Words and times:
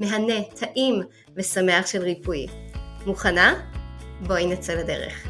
מהנה, 0.00 0.44
טעים 0.60 1.02
ושמח 1.36 1.86
של 1.86 2.02
ריפוי. 2.02 2.46
מוכנה? 3.06 3.54
בואי 4.26 4.46
נצא 4.46 4.74
לדרך. 4.74 5.26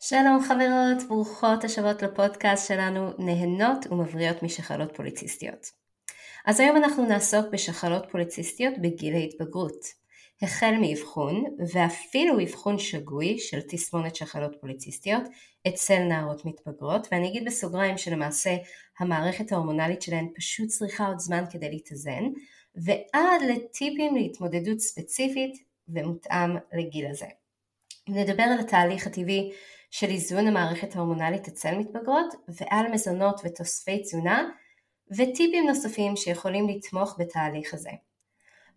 שלום 0.00 0.42
חברות, 0.48 1.08
ברוכות 1.08 1.64
השבות 1.64 2.02
לפודקאסט 2.02 2.68
שלנו 2.68 3.10
נהנות 3.18 3.86
ומבריות 3.90 4.42
משחלות 4.42 4.96
פוליציסטיות. 4.96 5.66
אז 6.46 6.60
היום 6.60 6.76
אנחנו 6.76 7.06
נעסוק 7.06 7.46
בשחלות 7.52 8.04
פוליציסטיות 8.10 8.74
בגיל 8.82 9.14
ההתבגרות. 9.14 10.01
החל 10.42 10.74
מאבחון, 10.80 11.44
ואפילו 11.72 12.40
אבחון 12.42 12.78
שגוי 12.78 13.38
של 13.38 13.60
תסמונת 13.68 14.16
שחלות 14.16 14.56
פוליציסטיות 14.60 15.22
אצל 15.68 15.98
נערות 15.98 16.44
מתבגרות, 16.44 17.08
ואני 17.12 17.28
אגיד 17.28 17.44
בסוגריים 17.44 17.98
שלמעשה 17.98 18.56
המערכת 18.98 19.52
ההורמונלית 19.52 20.02
שלהן 20.02 20.28
פשוט 20.34 20.68
צריכה 20.68 21.06
עוד 21.06 21.18
זמן 21.18 21.44
כדי 21.50 21.70
להתאזן, 21.70 22.24
ועד 22.74 23.42
לטיפים 23.48 24.14
להתמודדות 24.14 24.80
ספציפית 24.80 25.52
ומותאם 25.88 26.56
לגיל 26.72 27.06
הזה. 27.06 27.26
נדבר 28.08 28.42
על 28.42 28.60
התהליך 28.60 29.06
הטבעי 29.06 29.52
של 29.90 30.06
איזון 30.06 30.46
המערכת 30.46 30.96
ההורמונלית 30.96 31.48
אצל 31.48 31.74
מתבגרות, 31.78 32.34
ועל 32.48 32.92
מזונות 32.92 33.40
ותוספי 33.44 34.02
תזונה, 34.02 34.48
וטיפים 35.10 35.66
נוספים 35.68 36.16
שיכולים 36.16 36.68
לתמוך 36.68 37.16
בתהליך 37.18 37.74
הזה. 37.74 37.90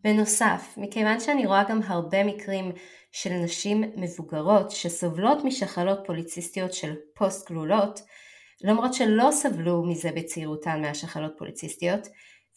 בנוסף, 0.06 0.74
מכיוון 0.78 1.20
שאני 1.20 1.46
רואה 1.46 1.64
גם 1.70 1.82
הרבה 1.86 2.24
מקרים 2.24 2.72
של 3.12 3.30
נשים 3.30 3.82
מבוגרות 3.96 4.72
שסובלות 4.72 5.44
משחלות 5.44 6.00
פוליציסטיות 6.06 6.74
של 6.74 6.96
פוסט 7.16 7.50
גלולות, 7.50 8.00
למרות 8.64 8.94
שלא 8.94 9.30
סבלו 9.32 9.84
מזה 9.84 10.12
בצעירותן 10.16 10.82
מהשחלות 10.82 11.32
פוליציסטיות, 11.38 12.08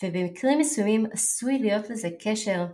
ובמקרים 0.02 0.58
מסוימים 0.58 1.06
עשוי 1.12 1.58
להיות 1.58 1.90
לזה 1.90 2.08
קשר 2.20 2.66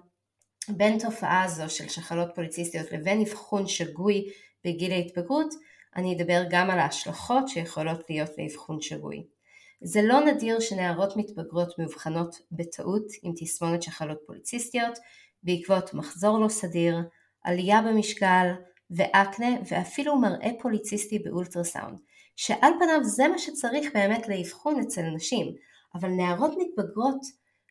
בין 0.69 0.99
תופעה 0.99 1.49
זו 1.49 1.71
של 1.71 1.89
שחלות 1.89 2.29
פוליציסטיות 2.35 2.93
לבין 2.93 3.21
אבחון 3.21 3.67
שגוי 3.67 4.25
בגיל 4.65 4.93
ההתבגרות, 4.93 5.55
אני 5.97 6.17
אדבר 6.17 6.43
גם 6.51 6.71
על 6.71 6.79
ההשלכות 6.79 7.49
שיכולות 7.49 8.11
להיות 8.11 8.31
לאבחון 8.39 8.81
שגוי. 8.81 9.34
זה 9.87 10.03
לא 10.03 10.21
נדיר 10.21 10.61
שנערות 10.61 11.17
מתבגרות 11.17 11.79
מאובחנות 11.79 12.37
בטעות 12.53 13.07
עם 13.23 13.33
תסמונת 13.37 13.83
שחלות 13.83 14.19
פוליציסטיות 14.27 14.99
בעקבות 15.43 15.95
מחזור 15.95 16.39
לא 16.39 16.49
סדיר, 16.49 16.99
עלייה 17.45 17.83
במשקל 17.83 18.47
ואקנה 18.91 19.49
ואפילו 19.69 20.17
מראה 20.17 20.51
פוליציסטי 20.63 21.19
באולטרסאונד, 21.19 21.99
שעל 22.37 22.73
פניו 22.79 23.05
זה 23.05 23.29
מה 23.29 23.39
שצריך 23.39 23.91
באמת 23.95 24.29
לאבחון 24.29 24.81
אצל 24.81 25.03
נשים, 25.03 25.55
אבל 25.95 26.09
נערות 26.09 26.53
מתבגרות 26.59 27.21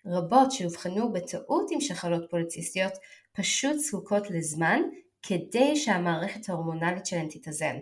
רבות 0.05 0.51
שאובחנו 0.51 1.13
בטעות 1.13 1.71
עם 1.71 1.81
שחלות 1.81 2.23
פוליציסטיות 2.29 2.93
פשוט 3.33 3.77
זקוקות 3.77 4.29
לזמן 4.29 4.81
כדי 5.21 5.75
שהמערכת 5.75 6.49
ההורמונלית 6.49 7.05
שלהן 7.05 7.27
תתאזן. 7.29 7.75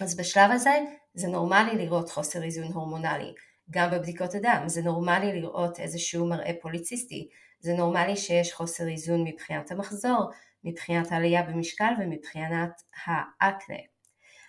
אז 0.00 0.16
בשלב 0.16 0.50
הזה 0.50 0.70
זה 1.14 1.28
נורמלי 1.28 1.78
לראות 1.78 2.10
חוסר 2.10 2.42
איזון 2.42 2.72
הורמונלי, 2.72 3.34
גם 3.70 3.90
בבדיקות 3.90 4.34
הדם, 4.34 4.62
זה 4.66 4.82
נורמלי 4.82 5.40
לראות 5.40 5.80
איזשהו 5.80 6.26
מראה 6.26 6.52
פוליציסטי, 6.62 7.28
זה 7.60 7.72
נורמלי 7.72 8.16
שיש 8.16 8.52
חוסר 8.52 8.88
איזון 8.88 9.24
מבחינת 9.24 9.70
המחזור, 9.70 10.30
מבחינת 10.64 11.12
העלייה 11.12 11.42
במשקל 11.42 11.92
ומבחינת 11.98 12.82
האקנה. 13.06 13.78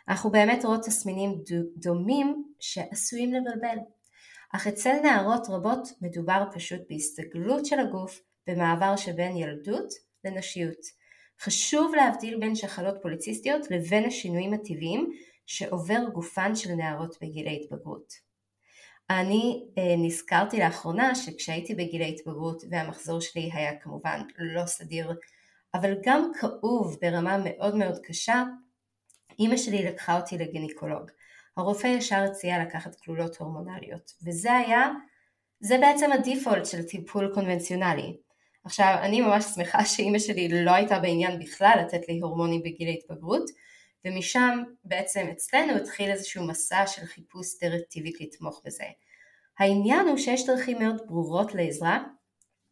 אנחנו 0.07 0.31
באמת 0.31 0.65
רואות 0.65 0.85
תסמינים 0.85 1.41
דומים 1.77 2.43
שעשויים 2.59 3.33
לבלבל. 3.33 3.77
אך 4.55 4.67
אצל 4.67 4.93
נערות 5.03 5.47
רבות 5.49 5.87
מדובר 6.01 6.43
פשוט 6.53 6.81
בהסתגלות 6.89 7.65
של 7.65 7.79
הגוף 7.79 8.21
במעבר 8.47 8.95
שבין 8.95 9.37
ילדות 9.37 9.93
לנשיות. 10.23 10.79
חשוב 11.41 11.95
להבדיל 11.95 12.39
בין 12.39 12.55
שחלות 12.55 12.95
פוליציסטיות 13.01 13.71
לבין 13.71 14.05
השינויים 14.05 14.53
הטבעיים 14.53 15.11
שעובר 15.45 15.99
גופן 16.13 16.55
של 16.55 16.71
נערות 16.71 17.17
בגיל 17.21 17.47
ההתבגרות. 17.47 18.24
אני 19.09 19.63
אה, 19.77 19.95
נזכרתי 19.97 20.59
לאחרונה 20.59 21.15
שכשהייתי 21.15 21.75
בגיל 21.75 22.01
ההתבגרות 22.01 22.63
והמחזור 22.71 23.21
שלי 23.21 23.49
היה 23.53 23.79
כמובן 23.79 24.21
לא 24.37 24.65
סדיר 24.65 25.11
אבל 25.73 25.93
גם 26.03 26.31
כאוב 26.39 26.97
ברמה 27.01 27.37
מאוד 27.43 27.75
מאוד 27.75 27.99
קשה, 28.03 28.43
אימא 29.39 29.57
שלי 29.57 29.83
לקחה 29.83 30.19
אותי 30.19 30.37
לגניקולוג. 30.37 31.11
הרופא 31.57 31.87
ישר 31.87 32.15
הציע 32.15 32.63
לקחת 32.63 32.95
כלולות 32.95 33.37
הורמונליות 33.37 34.11
וזה 34.25 34.53
היה, 34.53 34.89
זה 35.59 35.77
בעצם 35.77 36.11
הדיפולט 36.11 36.65
של 36.65 36.83
טיפול 36.83 37.31
קונבנציונלי. 37.33 38.17
עכשיו 38.63 38.97
אני 39.01 39.21
ממש 39.21 39.45
שמחה 39.55 39.85
שאימא 39.85 40.19
שלי 40.19 40.65
לא 40.65 40.71
הייתה 40.71 40.99
בעניין 40.99 41.39
בכלל 41.39 41.77
לתת 41.85 42.09
לי 42.09 42.19
הורמונים 42.19 42.61
בגיל 42.63 42.87
ההתבגרות 42.87 43.49
ומשם 44.05 44.63
בעצם 44.83 45.27
אצלנו 45.31 45.75
התחיל 45.75 46.11
איזשהו 46.11 46.47
מסע 46.47 46.87
של 46.87 47.05
חיפוש 47.05 47.47
דרך 47.61 47.81
טבעית 47.89 48.21
לתמוך 48.21 48.61
בזה. 48.65 48.83
העניין 49.59 50.07
הוא 50.07 50.17
שיש 50.17 50.45
דרכים 50.45 50.79
מאוד 50.79 51.01
ברורות 51.07 51.55
לעזרה, 51.55 52.03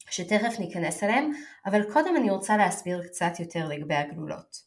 שתכף 0.09 0.59
ניכנס 0.59 1.03
אליהם, 1.03 1.31
אבל 1.65 1.93
קודם 1.93 2.15
אני 2.15 2.31
רוצה 2.31 2.57
להסביר 2.57 3.03
קצת 3.07 3.39
יותר 3.39 3.67
לגבי 3.67 3.95
הגלולות. 3.95 4.57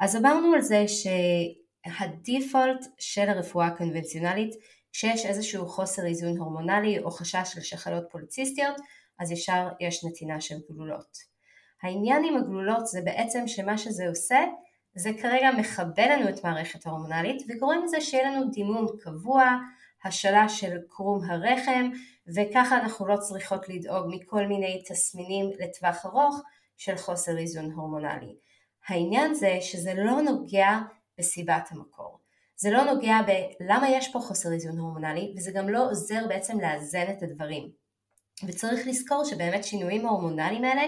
אז 0.00 0.16
אמרנו 0.16 0.54
על 0.54 0.60
זה 0.60 0.84
שהדיפולט 0.88 2.86
של 2.98 3.28
הרפואה 3.28 3.66
הקונבנציונלית, 3.66 4.54
כשיש 4.92 5.26
איזשהו 5.26 5.66
חוסר 5.66 6.06
איזון 6.06 6.38
הורמונלי 6.38 6.98
או 6.98 7.10
חשש 7.10 7.52
של 7.52 7.60
שחלות 7.60 8.04
פוליציסטיות, 8.10 8.76
אז 9.18 9.30
ישר 9.30 9.68
יש 9.80 10.04
נתינה 10.04 10.40
של 10.40 10.54
גלולות. 10.70 11.18
העניין 11.82 12.24
עם 12.24 12.36
הגלולות 12.36 12.86
זה 12.86 13.00
בעצם 13.04 13.46
שמה 13.46 13.78
שזה 13.78 14.08
עושה 14.08 14.44
זה 14.94 15.10
כרגע 15.22 15.50
מכבה 15.58 16.06
לנו 16.06 16.28
את 16.28 16.44
מערכת 16.44 16.86
ההורמונלית 16.86 17.42
וגורם 17.48 17.84
לזה 17.84 18.00
שיהיה 18.00 18.30
לנו 18.30 18.50
דימום 18.50 18.86
קבוע, 19.00 19.56
השלה 20.04 20.48
של 20.48 20.78
קרום 20.88 21.30
הרחם 21.30 21.90
וככה 22.36 22.78
אנחנו 22.78 23.06
לא 23.06 23.16
צריכות 23.16 23.68
לדאוג 23.68 24.06
מכל 24.08 24.46
מיני 24.46 24.82
תסמינים 24.88 25.50
לטווח 25.58 26.06
ארוך 26.06 26.40
של 26.76 26.96
חוסר 26.96 27.38
איזון 27.38 27.72
הורמונלי. 27.72 28.36
העניין 28.88 29.34
זה 29.34 29.58
שזה 29.60 29.94
לא 29.94 30.22
נוגע 30.22 30.78
בסיבת 31.18 31.68
המקור. 31.70 32.18
זה 32.56 32.70
לא 32.70 32.84
נוגע 32.84 33.16
בלמה 33.60 33.90
יש 33.90 34.12
פה 34.12 34.20
חוסר 34.20 34.52
איזון 34.52 34.78
הורמונלי 34.78 35.34
וזה 35.36 35.50
גם 35.54 35.68
לא 35.68 35.90
עוזר 35.90 36.26
בעצם 36.28 36.60
לאזן 36.60 37.04
את 37.10 37.22
הדברים. 37.22 37.70
וצריך 38.46 38.86
לזכור 38.86 39.24
שבאמת 39.24 39.64
שינויים 39.64 40.06
ההורמונליים 40.06 40.64
האלה 40.64 40.82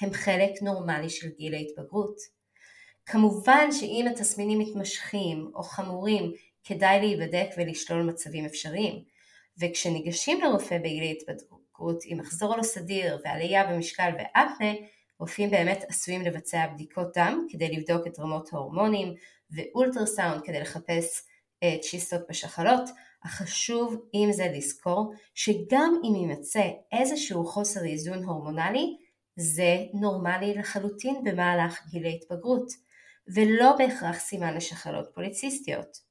הם 0.00 0.12
חלק 0.12 0.62
נורמלי 0.62 1.10
של 1.10 1.28
גיל 1.38 1.54
ההתבגרות. 1.54 2.16
כמובן 3.06 3.72
שאם 3.72 4.06
התסמינים 4.10 4.58
מתמשכים 4.58 5.50
או 5.54 5.62
חמורים 5.62 6.32
כדאי 6.64 7.00
להיבדק 7.00 7.48
ולשלול 7.56 8.02
מצבים 8.02 8.44
אפשריים. 8.44 9.02
וכשניגשים 9.58 10.40
לרופא 10.40 10.78
בגיל 10.78 11.16
התבדקות 11.16 12.02
עם 12.04 12.18
מחזור 12.18 12.56
לא 12.56 12.62
סדיר 12.62 13.18
ועלייה 13.24 13.66
במשקל 13.66 14.10
ואקנה, 14.18 14.72
רופאים 15.20 15.50
באמת 15.50 15.84
עשויים 15.88 16.22
לבצע 16.22 16.66
בדיקות 16.66 17.16
דם 17.18 17.46
כדי 17.50 17.68
לבדוק 17.76 18.06
את 18.06 18.18
רמות 18.18 18.52
ההורמונים 18.52 19.14
ואולטרסאונד 19.50 20.42
כדי 20.44 20.60
לחפש 20.60 21.22
אה, 21.62 21.76
צ'יסטות 21.80 22.20
בשחלות, 22.28 22.90
אך 23.26 23.30
חשוב 23.30 23.96
עם 24.12 24.32
זה 24.32 24.46
לזכור 24.54 25.12
שגם 25.34 26.00
אם 26.04 26.14
יימצא 26.14 26.68
איזשהו 26.92 27.46
חוסר 27.46 27.84
איזון 27.84 28.24
הורמונלי, 28.24 28.96
זה 29.36 29.76
נורמלי 29.94 30.54
לחלוטין 30.54 31.24
במהלך 31.24 31.86
גיל 31.90 32.06
ההתבגרות, 32.06 32.72
ולא 33.34 33.76
בהכרח 33.78 34.18
סימן 34.18 34.54
לשחלות 34.54 35.08
פוליציסטיות. 35.14 36.06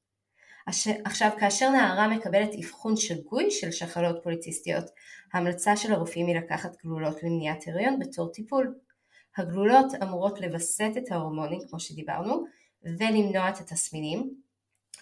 עכשיו, 1.05 1.29
כאשר 1.39 1.69
נערה 1.69 2.07
מקבלת 2.07 2.49
אבחון 2.59 2.95
שגוי 2.95 3.51
של 3.51 3.71
שחלות 3.71 4.23
פוליציסטיות, 4.23 4.85
ההמלצה 5.33 5.77
של 5.77 5.93
הרופאים 5.93 6.27
היא 6.27 6.35
לקחת 6.35 6.75
גלולות 6.83 7.23
למניעת 7.23 7.67
הריון 7.67 7.99
בתור 7.99 8.31
טיפול. 8.31 8.75
הגלולות 9.37 9.85
אמורות 10.03 10.41
לווסת 10.41 10.91
את 10.97 11.11
ההורמונים, 11.11 11.59
כמו 11.69 11.79
שדיברנו, 11.79 12.45
ולמנוע 12.83 13.49
את 13.49 13.59
התסמינים, 13.59 14.35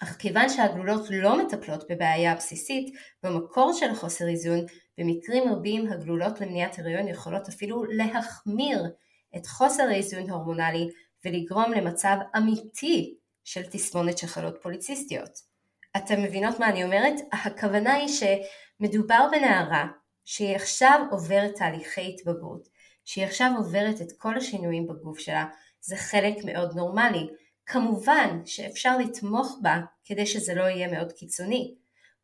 אך 0.04 0.16
כיוון 0.20 0.50
שהגלולות 0.50 1.06
לא 1.10 1.46
מטפלות 1.46 1.84
בבעיה 1.90 2.32
הבסיסית, 2.32 2.96
במקור 3.24 3.74
של 3.74 3.90
החוסר 3.90 4.28
איזון, 4.28 4.60
במקרים 4.98 5.44
רבים 5.54 5.92
הגלולות 5.92 6.42
למניעת 6.42 6.80
הריון 6.80 7.08
יכולות 7.08 7.48
אפילו 7.48 7.84
להחמיר 7.84 8.84
את 9.36 9.46
חוסר 9.46 9.84
האיזון 9.84 10.30
ההורמונלי 10.30 10.90
ולגרום 11.26 11.74
למצב 11.74 12.16
אמיתי 12.38 13.18
של 13.44 13.64
תסמונת 13.64 14.18
שחלות 14.18 14.58
פוליציסטיות. 14.62 15.40
אתם 15.98 16.24
מבינות 16.24 16.60
מה 16.60 16.70
אני 16.70 16.84
אומרת? 16.84 17.14
הכוונה 17.32 17.94
היא 17.94 18.08
שמדובר 18.08 19.28
בנערה 19.32 19.88
שהיא 20.26 20.56
עכשיו 20.56 21.06
עוברת 21.12 21.56
תהליכי 21.56 22.14
התבגרות, 22.14 22.68
שהיא 23.06 23.26
עכשיו 23.26 23.52
עוברת 23.58 24.02
את 24.02 24.12
כל 24.18 24.38
השינויים 24.38 24.88
בגוף 24.88 25.20
שלה, 25.20 25.46
זה 25.82 25.96
חלק 25.96 26.36
מאוד 26.46 26.76
נורמלי. 26.76 27.28
כמובן 27.66 28.40
שאפשר 28.46 28.98
לתמוך 28.98 29.60
בה 29.62 29.80
כדי 30.06 30.26
שזה 30.26 30.54
לא 30.54 30.64
יהיה 30.64 30.88
מאוד 30.88 31.12
קיצוני, 31.12 31.76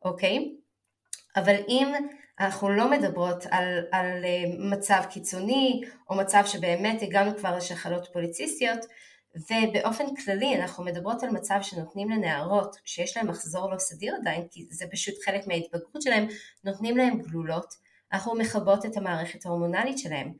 אוקיי? 0.04 0.54
אבל 1.36 1.54
אם 1.68 1.92
אנחנו 2.40 2.68
לא 2.68 2.90
מדברות 2.90 3.46
על, 3.50 3.78
על 3.92 4.24
אה, 4.24 4.44
מצב 4.58 5.02
קיצוני 5.10 5.80
או 6.10 6.16
מצב 6.16 6.42
שבאמת 6.46 7.02
הגענו 7.02 7.36
כבר 7.36 7.56
לשחלות 7.56 8.08
פוליציסטיות 8.12 8.78
ובאופן 9.34 10.04
כללי 10.14 10.56
אנחנו 10.56 10.84
מדברות 10.84 11.22
על 11.22 11.30
מצב 11.30 11.58
שנותנים 11.62 12.10
לנערות 12.10 12.76
שיש 12.84 13.16
להן 13.16 13.26
מחזור 13.26 13.72
לא 13.72 13.78
סדיר 13.78 14.14
עדיין 14.20 14.46
כי 14.50 14.66
זה 14.70 14.86
פשוט 14.92 15.14
חלק 15.24 15.46
מההתבגרות 15.46 16.02
שלהן 16.02 16.26
נותנים 16.64 16.96
להן 16.96 17.18
גלולות 17.18 17.74
אנחנו 18.12 18.34
מכבות 18.34 18.86
את 18.86 18.96
המערכת 18.96 19.46
ההורמונלית 19.46 19.98
שלהן 19.98 20.32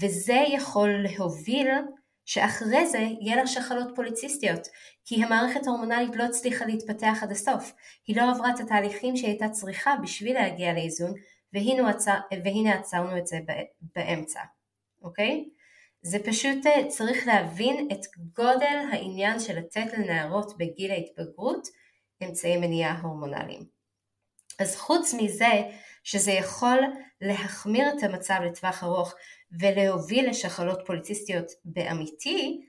וזה 0.00 0.42
יכול 0.48 0.90
להוביל 0.90 1.68
שאחרי 2.24 2.86
זה 2.86 2.98
יהיה 2.98 3.36
לה 3.36 3.46
שחלות 3.46 3.88
פוליציסטיות, 3.96 4.68
כי 5.04 5.24
המערכת 5.24 5.66
ההורמונלית 5.66 6.16
לא 6.16 6.24
הצליחה 6.24 6.64
להתפתח 6.64 7.18
עד 7.22 7.30
הסוף, 7.30 7.72
היא 8.06 8.16
לא 8.16 8.30
עברה 8.30 8.50
את 8.50 8.60
התהליכים 8.60 9.16
שהיא 9.16 9.28
הייתה 9.28 9.48
צריכה 9.48 9.96
בשביל 10.02 10.34
להגיע 10.34 10.72
לאיזון, 10.72 11.14
והנה, 11.52 11.90
עצר, 11.90 12.18
והנה 12.44 12.74
עצרנו 12.74 13.18
את 13.18 13.26
זה 13.26 13.38
באמצע, 13.94 14.40
אוקיי? 15.02 15.44
זה 16.02 16.18
פשוט 16.18 16.66
אה, 16.66 16.88
צריך 16.88 17.26
להבין 17.26 17.88
את 17.92 18.00
גודל 18.36 18.80
העניין 18.92 19.40
של 19.40 19.58
לתת 19.58 19.92
לנערות 19.98 20.58
בגיל 20.58 20.90
ההתבגרות 20.90 21.68
אמצעי 22.22 22.56
מניעה 22.56 23.00
הורמונליים. 23.00 23.64
אז 24.58 24.76
חוץ 24.76 25.14
מזה 25.14 25.62
שזה 26.02 26.32
יכול 26.32 26.78
להחמיר 27.20 27.88
את 27.88 28.02
המצב 28.02 28.38
לטווח 28.44 28.84
ארוך 28.84 29.14
ולהוביל 29.60 30.30
לשחלות 30.30 30.80
פוליציסטיות 30.86 31.46
באמיתי, 31.64 32.60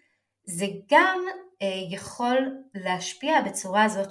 זה 0.48 0.66
גם 0.92 1.20
אה, 1.62 1.68
יכול 1.92 2.38
להשפיע 2.74 3.42
בצורה 3.42 3.84
הזאת 3.84 4.10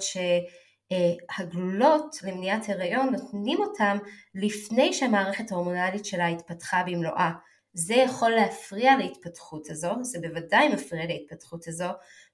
שהגלולות 1.31 2.15
למניעת 2.23 2.69
הריון 2.69 3.09
נותנים 3.09 3.59
אותם 3.59 3.97
לפני 4.35 4.93
שהמערכת 4.93 5.51
ההורמונלית 5.51 6.05
שלה 6.05 6.27
התפתחה 6.27 6.83
במלואה. 6.83 7.31
זה 7.73 7.93
יכול 7.93 8.29
להפריע 8.31 8.97
להתפתחות 8.97 9.69
הזו, 9.69 9.93
זה 10.01 10.19
בוודאי 10.21 10.69
מפריע 10.69 11.05
להתפתחות 11.05 11.67
הזו, 11.67 11.89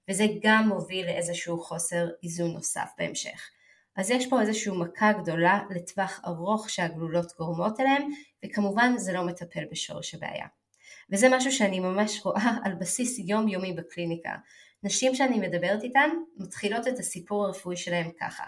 וזה 0.09 0.25
גם 0.43 0.67
מוביל 0.67 1.05
לאיזשהו 1.05 1.63
חוסר 1.63 2.07
איזון 2.23 2.51
נוסף 2.51 2.89
בהמשך. 2.97 3.49
אז 3.97 4.11
יש 4.11 4.29
פה 4.29 4.41
איזושהי 4.41 4.71
מכה 4.77 5.13
גדולה 5.13 5.59
לטווח 5.69 6.21
ארוך 6.25 6.69
שהגלולות 6.69 7.33
גורמות 7.37 7.79
אליהם, 7.79 8.09
וכמובן 8.45 8.93
זה 8.97 9.13
לא 9.13 9.23
מטפל 9.23 9.63
בשורש 9.71 10.15
הבעיה. 10.15 10.47
וזה 11.09 11.27
משהו 11.31 11.51
שאני 11.51 11.79
ממש 11.79 12.25
רואה 12.25 12.51
על 12.63 12.73
בסיס 12.73 13.19
יומיומי 13.19 13.73
בקליניקה. 13.73 14.35
נשים 14.83 15.15
שאני 15.15 15.39
מדברת 15.39 15.83
איתן 15.83 16.09
מתחילות 16.37 16.87
את 16.87 16.99
הסיפור 16.99 17.45
הרפואי 17.45 17.77
שלהם 17.77 18.11
ככה. 18.19 18.43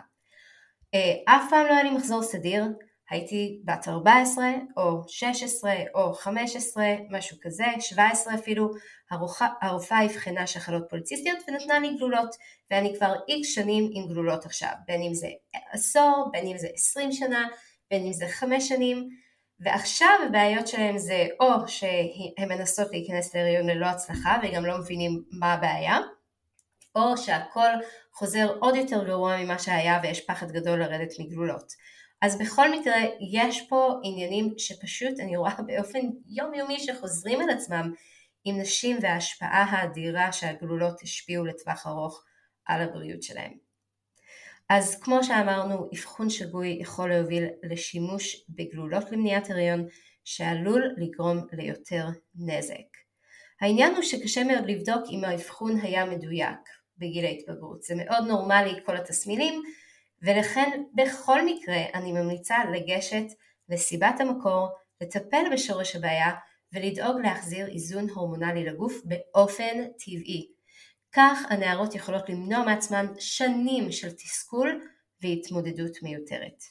אה, 0.94 1.36
אף 1.36 1.50
פעם 1.50 1.68
לא 1.68 1.74
היה 1.74 1.84
לי 1.84 1.90
מחזור 1.90 2.24
סדיר, 2.24 2.64
הייתי 3.10 3.62
בת 3.66 3.88
14 3.88 4.46
או 4.78 5.04
16 5.08 5.74
או 5.96 6.14
15, 6.14 6.86
משהו 7.10 7.38
כזה, 7.42 7.66
17 7.80 8.36
אפילו, 8.36 8.72
הרופאה 9.62 10.06
אבחנה 10.06 10.48
שחלות 10.48 10.84
פוליציסטיות 10.90 11.38
ונתנה 11.48 11.80
לי 11.80 11.96
גלולות, 11.98 12.36
ואני 12.72 12.96
כבר 12.98 13.14
איקס 13.28 13.56
שנים 13.56 13.90
עם 13.94 14.08
גלולות 14.08 14.46
עכשיו, 14.46 14.74
בין 14.88 15.02
אם 15.02 15.14
זה 15.14 15.28
עשור, 15.72 16.30
בין 16.32 16.48
אם 16.48 16.58
זה 16.58 16.68
20 16.74 17.12
שנה, 17.12 17.48
בין 17.92 18.06
אם 18.06 18.14
זה 18.14 18.28
5 18.28 18.70
שנים, 18.70 19.10
ועכשיו 19.60 20.10
הבעיות 20.28 20.68
שלהם 20.68 20.98
זה 20.98 21.28
או 21.40 21.68
שהן 21.68 22.50
מנסות 22.50 22.92
להיכנס 22.92 23.36
להריון 23.36 23.70
ללא 23.70 23.86
הצלחה 23.86 24.38
וגם 24.44 24.66
לא 24.66 24.78
מבינים 24.78 25.24
מה 25.32 25.54
הבעיה, 25.54 25.98
או 26.96 27.18
שהכל 27.18 27.70
חוזר 28.14 28.54
עוד 28.60 28.76
יותר 28.76 29.04
גרוע 29.04 29.38
ממה 29.38 29.60
שהיה 29.60 30.00
ויש 30.04 30.26
פחד 30.26 30.52
גדול 30.52 30.80
לרדת 30.80 31.10
מגלולות. 31.20 31.74
אז 32.24 32.38
בכל 32.38 32.72
מקרה 32.72 32.96
יש 33.32 33.62
פה 33.70 34.00
עניינים 34.04 34.54
שפשוט 34.58 35.20
אני 35.20 35.38
רואה 35.38 35.56
באופן 35.68 36.00
יומיומי 36.28 36.80
שחוזרים 36.80 37.42
על 37.42 37.50
עצמם 37.50 37.94
עם 38.46 38.62
נשים 38.62 38.98
וההשפעה 39.02 39.64
האדירה 39.64 40.32
שהגלולות 40.32 41.02
השפיעו 41.02 41.46
לטווח 41.46 41.88
ארוך 41.88 42.24
על 42.66 42.82
הבריאות 42.82 43.24
שלהם. 43.24 43.52
אז 44.70 45.00
כמו 45.02 45.24
שאמרנו, 45.24 45.90
אבחון 45.94 46.30
שגוי 46.30 46.78
יכול 46.82 47.10
להוביל 47.10 47.44
לשימוש 47.64 48.46
בגלולות 48.50 49.12
למניעת 49.12 49.50
הריון 49.50 49.86
שעלול 50.24 50.96
לגרום 50.98 51.38
ליותר 51.52 52.06
נזק. 52.36 52.98
העניין 53.62 53.96
הוא 53.96 54.04
שקשה 54.04 54.44
מאוד 54.44 54.70
לבדוק 54.70 55.04
אם 55.12 55.24
האבחון 55.24 55.80
היה 55.82 56.06
מדויק 56.06 56.60
בגיל 56.98 57.26
ההתבגרות. 57.26 57.82
זה 57.82 57.96
מאוד 57.96 58.28
נורמלי 58.28 58.74
כל 58.86 58.98
התסמינים, 58.98 59.62
ולכן 60.24 60.84
בכל 60.94 61.46
מקרה 61.46 61.84
אני 61.94 62.12
ממליצה 62.12 62.56
לגשת 62.72 63.26
לסיבת 63.70 64.20
המקור, 64.20 64.70
לטפל 65.02 65.44
בשורש 65.54 65.96
הבעיה 65.96 66.32
ולדאוג 66.74 67.18
להחזיר 67.24 67.68
איזון 67.68 68.10
הורמונלי 68.10 68.66
לגוף 68.66 68.94
באופן 69.06 69.88
טבעי. 70.00 70.48
כך 71.12 71.40
הנערות 71.50 71.96
יכולות 71.96 72.30
למנוע 72.30 72.64
מעצמן 72.66 73.06
שנים 73.20 73.92
של 73.92 74.12
תסכול 74.12 74.82
והתמודדות 75.22 76.04
מיותרת. 76.04 76.64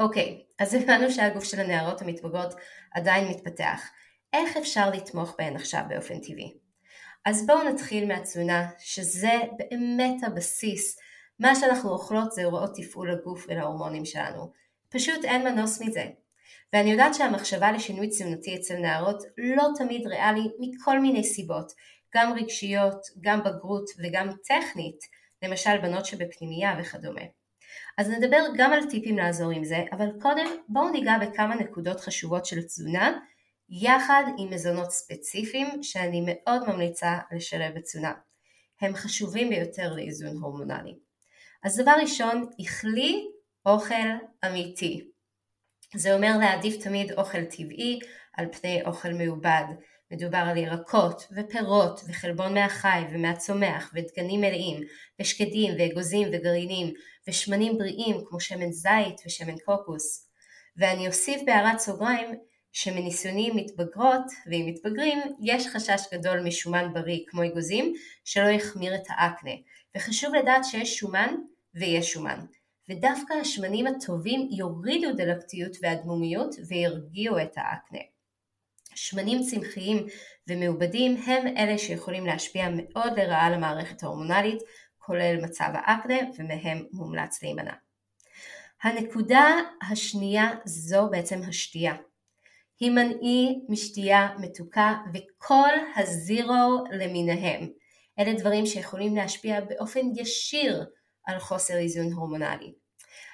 אוקיי, 0.00 0.42
אז 0.58 0.74
הבנו 0.74 1.10
שהגוף 1.10 1.44
של 1.44 1.60
הנערות 1.60 2.02
המתבגרות 2.02 2.54
עדיין 2.90 3.28
מתפתח. 3.28 3.90
איך 4.32 4.56
אפשר 4.56 4.90
לתמוך 4.90 5.34
בהן 5.38 5.56
עכשיו 5.56 5.82
באופן 5.88 6.18
טבעי? 6.18 6.54
אז 7.24 7.46
בואו 7.46 7.68
נתחיל 7.68 8.06
מהתזונה, 8.06 8.70
שזה 8.78 9.32
באמת 9.58 10.24
הבסיס 10.26 10.98
מה 11.42 11.56
שאנחנו 11.56 11.90
אוכלות 11.90 12.32
זה 12.32 12.44
הוראות 12.44 12.70
תפעול 12.74 13.10
הגוף 13.10 13.46
ולהורמונים 13.48 14.04
שלנו. 14.04 14.52
פשוט 14.88 15.24
אין 15.24 15.44
מנוס 15.44 15.82
מזה. 15.82 16.04
ואני 16.72 16.90
יודעת 16.90 17.14
שהמחשבה 17.14 17.72
לשינוי 17.72 18.08
תזונתי 18.08 18.56
אצל 18.56 18.76
נערות 18.76 19.22
לא 19.38 19.68
תמיד 19.78 20.06
ריאלי 20.06 20.48
מכל 20.58 21.00
מיני 21.00 21.24
סיבות, 21.24 21.72
גם 22.14 22.32
רגשיות, 22.32 23.06
גם 23.20 23.44
בגרות 23.44 23.84
וגם 23.98 24.30
טכנית, 24.44 24.98
למשל 25.42 25.78
בנות 25.78 26.06
שבפנימייה 26.06 26.76
וכדומה. 26.80 27.22
אז 27.98 28.10
נדבר 28.10 28.42
גם 28.56 28.72
על 28.72 28.90
טיפים 28.90 29.18
לעזור 29.18 29.50
עם 29.50 29.64
זה, 29.64 29.84
אבל 29.92 30.06
קודם 30.20 30.46
בואו 30.68 30.88
ניגע 30.88 31.18
בכמה 31.18 31.54
נקודות 31.54 32.00
חשובות 32.00 32.46
של 32.46 32.62
תזונה, 32.62 33.18
יחד 33.68 34.24
עם 34.38 34.50
מזונות 34.50 34.90
ספציפיים 34.90 35.82
שאני 35.82 36.22
מאוד 36.26 36.68
ממליצה 36.68 37.18
לשלב 37.32 37.74
בתזונה. 37.74 38.12
הם 38.80 38.94
חשובים 38.94 39.48
ביותר 39.48 39.94
לאיזון 39.94 40.36
הורמונלי. 40.36 41.11
אז 41.64 41.76
דבר 41.76 41.92
ראשון, 42.02 42.50
אכלי 42.62 43.26
אוכל 43.66 43.94
אמיתי. 44.46 45.10
זה 45.94 46.14
אומר 46.14 46.38
להעדיף 46.40 46.76
תמיד 46.84 47.12
אוכל 47.12 47.44
טבעי 47.44 47.98
על 48.36 48.46
פני 48.52 48.82
אוכל 48.84 49.12
מעובד. 49.12 49.64
מדובר 50.10 50.38
על 50.38 50.56
ירקות 50.56 51.28
ופירות 51.36 52.00
וחלבון 52.08 52.54
מהחי 52.54 53.02
ומהצומח 53.10 53.92
ודגנים 53.94 54.40
מלאים 54.40 54.80
ושקדים 55.20 55.74
ואגוזים 55.78 56.28
וגרעינים 56.32 56.94
ושמנים 57.28 57.78
בריאים 57.78 58.16
כמו 58.28 58.40
שמן 58.40 58.72
זית 58.72 59.20
ושמן 59.26 59.58
קוקוס. 59.64 60.28
ואני 60.76 61.06
אוסיף 61.06 61.42
בהערת 61.46 61.78
סוגריים 61.78 62.34
שמניסיוני 62.72 63.50
מתבגרות 63.50 64.24
ועם 64.50 64.66
מתבגרים 64.66 65.18
יש 65.42 65.66
חשש 65.66 66.00
גדול 66.14 66.40
משומן 66.40 66.92
בריא 66.92 67.18
כמו 67.26 67.44
אגוזים 67.44 67.92
שלא 68.24 68.48
יחמיר 68.48 68.94
את 68.94 69.04
האקנה 69.08 69.54
וחשוב 69.96 70.34
לדעת 70.34 70.64
שיש 70.64 70.96
שומן 70.96 71.34
ויש 71.74 72.12
שומן. 72.12 72.44
ודווקא 72.88 73.32
השמנים 73.32 73.86
הטובים 73.86 74.48
יורידו 74.50 75.12
דלקתיות 75.12 75.76
ואדמומיות 75.82 76.54
וירגיעו 76.68 77.38
את 77.38 77.52
האקנה. 77.56 78.00
שמנים 78.94 79.42
צמחיים 79.42 80.06
ומעובדים 80.48 81.16
הם 81.16 81.56
אלה 81.56 81.78
שיכולים 81.78 82.26
להשפיע 82.26 82.68
מאוד 82.76 83.12
לרעה 83.18 83.46
על 83.46 83.54
המערכת 83.54 84.02
ההורמונלית, 84.02 84.62
כולל 84.98 85.40
מצב 85.42 85.68
האקנה, 85.74 86.18
ומהם 86.38 86.84
מומלץ 86.92 87.42
להימנע. 87.42 87.72
הנקודה 88.82 89.56
השנייה 89.90 90.50
זו 90.64 91.08
בעצם 91.10 91.40
השתייה. 91.48 91.94
הימנעי 92.80 93.60
משתייה 93.68 94.28
מתוקה 94.38 94.96
וכל 95.14 95.70
הזירו 95.96 96.84
למיניהם. 96.90 97.68
אלה 98.18 98.32
דברים 98.34 98.66
שיכולים 98.66 99.16
להשפיע 99.16 99.60
באופן 99.60 100.00
ישיר 100.16 100.84
על 101.26 101.38
חוסר 101.38 101.74
איזון 101.74 102.12
הורמונלי. 102.12 102.72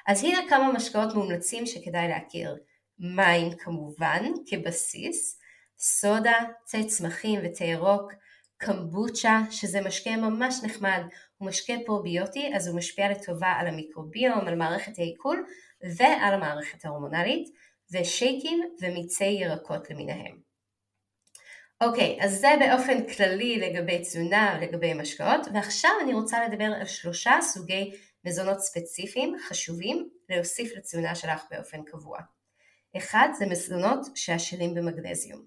אז 0.06 0.24
הנה 0.24 0.38
כמה 0.48 0.72
משקאות 0.72 1.14
מומלצים 1.14 1.66
שכדאי 1.66 2.08
להכיר. 2.08 2.56
מים 2.98 3.56
כמובן 3.56 4.24
כבסיס, 4.46 5.40
סודה, 5.78 6.38
תה 6.70 6.78
צמחים 6.86 7.40
ותה 7.44 7.64
ירוק, 7.64 8.12
קמבוצ'ה 8.56 9.40
שזה 9.50 9.80
משקה 9.80 10.16
ממש 10.16 10.54
נחמד, 10.62 11.02
הוא 11.36 11.48
משקה 11.48 11.72
פרוביוטי 11.86 12.50
אז 12.54 12.68
הוא 12.68 12.76
משפיע 12.76 13.10
לטובה 13.10 13.48
על 13.48 13.66
המיקרוביום, 13.66 14.38
על 14.48 14.54
מערכת 14.54 14.98
העיכול 14.98 15.46
ועל 15.96 16.34
המערכת 16.34 16.84
ההורמונלית, 16.84 17.48
ושייקים 17.92 18.60
ומיצי 18.80 19.24
ירקות 19.24 19.90
למיניהם. 19.90 20.47
אוקיי, 21.80 22.18
אז 22.20 22.40
זה 22.40 22.48
באופן 22.60 23.06
כללי 23.06 23.58
לגבי 23.58 23.98
תזונה 23.98 24.58
ולגבי 24.60 24.94
משקאות, 24.94 25.46
ועכשיו 25.54 25.90
אני 26.02 26.14
רוצה 26.14 26.48
לדבר 26.48 26.64
על 26.64 26.86
שלושה 26.86 27.38
סוגי 27.40 27.90
מזונות 28.24 28.60
ספציפיים 28.60 29.36
חשובים 29.48 30.08
להוסיף 30.28 30.76
לתזונה 30.76 31.14
שלך 31.14 31.44
באופן 31.50 31.82
קבוע. 31.82 32.18
אחד 32.96 33.28
זה 33.38 33.46
מזונות 33.46 34.06
שעשירים 34.14 34.74
במגנזיום. 34.74 35.42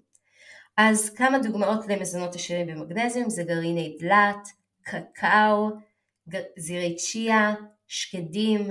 אז 0.76 1.10
כמה 1.10 1.38
דוגמאות 1.38 1.88
למזונות 1.88 2.34
עשירים 2.34 2.66
במגנזיום 2.66 3.30
זה 3.30 3.42
גרעיני 3.42 3.96
דלת, 4.00 4.48
קקאו, 4.82 5.70
זירי 6.56 6.96
צ'יה, 6.96 7.54
שקדים, 7.88 8.68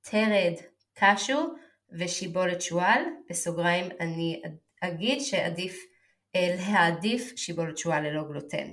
תרד, 0.00 0.54
קשו 0.94 1.38
ושיבולת 1.92 2.62
שועל, 2.62 3.02
בסוגריים 3.30 3.88
אני 4.00 4.42
אגיד 4.80 5.20
שעדיף 5.20 5.84
להעדיף 6.58 7.32
שיבולת 7.36 7.78
שועל 7.78 8.06
ללא 8.06 8.22
גלוטן. 8.28 8.72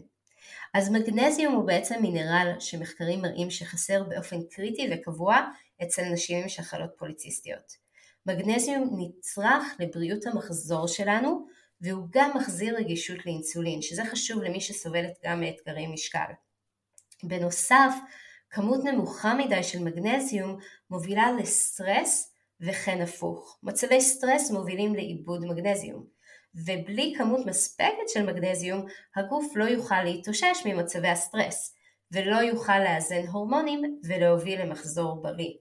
אז 0.73 0.89
מגנזיום 0.89 1.53
הוא 1.53 1.67
בעצם 1.67 2.01
מינרל 2.01 2.53
שמחקרים 2.59 3.21
מראים 3.21 3.51
שחסר 3.51 4.03
באופן 4.03 4.37
קריטי 4.51 4.89
וקבוע 4.91 5.37
אצל 5.83 6.01
נשים 6.01 6.41
עם 6.41 6.49
שחלות 6.49 6.89
פוליציסטיות. 6.97 7.85
מגנזיום 8.25 8.97
נצרך 8.97 9.63
לבריאות 9.79 10.25
המחזור 10.25 10.87
שלנו 10.87 11.47
והוא 11.81 12.07
גם 12.11 12.31
מחזיר 12.35 12.75
רגישות 12.77 13.25
לאינסולין, 13.25 13.81
שזה 13.81 14.05
חשוב 14.05 14.43
למי 14.43 14.61
שסובלת 14.61 15.19
גם 15.25 15.39
מאתגרי 15.39 15.87
משקל. 15.87 16.31
בנוסף, 17.23 17.93
כמות 18.49 18.83
נמוכה 18.83 19.33
מדי 19.33 19.63
של 19.63 19.83
מגנזיום 19.83 20.57
מובילה 20.89 21.31
לסטרס 21.31 22.33
וכן 22.61 23.01
הפוך. 23.01 23.57
מצבי 23.63 24.01
סטרס 24.01 24.51
מובילים 24.51 24.95
לאיבוד 24.95 25.45
מגנזיום. 25.45 26.14
ובלי 26.55 27.13
כמות 27.17 27.45
מספקת 27.45 28.09
של 28.09 28.25
מגנזיום, 28.25 28.85
הגוף 29.15 29.45
לא 29.55 29.65
יוכל 29.65 30.03
להתאושש 30.03 30.65
ממצבי 30.65 31.07
הסטרס, 31.07 31.75
ולא 32.11 32.35
יוכל 32.35 32.79
לאזן 32.79 33.27
הורמונים 33.31 33.99
ולהוביל 34.03 34.61
למחזור 34.61 35.21
בריא. 35.21 35.53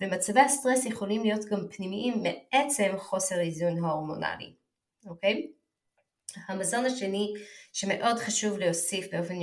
ומצבי 0.00 0.40
הסטרס 0.40 0.84
יכולים 0.84 1.22
להיות 1.22 1.44
גם 1.44 1.60
פנימיים 1.70 2.22
מעצם 2.22 2.92
חוסר 2.98 3.40
איזון 3.40 3.84
ההורמונלי, 3.84 4.52
אוקיי? 5.06 5.50
המזון 6.48 6.84
השני 6.84 7.34
שמאוד 7.72 8.18
חשוב 8.18 8.58
להוסיף 8.58 9.14
באופן 9.14 9.34